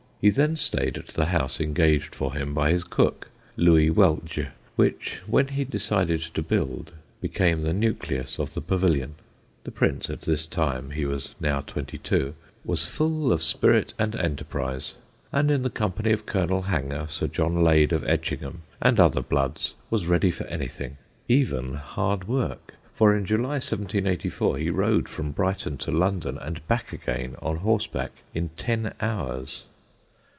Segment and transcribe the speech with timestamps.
[0.23, 5.19] He then stayed at the house engaged for him by his cook, Louis Weltje, which,
[5.25, 9.15] when he decided to build, became the nucleus of the Pavilion.
[9.63, 14.15] The Prince at this time (he was now twenty two) was full of spirit and
[14.15, 14.93] enterprise,
[15.31, 19.73] and in the company of Colonel Hanger, Sir John Lade of Etchingham, and other bloods,
[19.89, 20.97] was ready for anything:
[21.27, 26.93] even hard work, for in July 1784 he rode from Brighton to London and back
[26.93, 29.63] again, on horse back, in ten hours.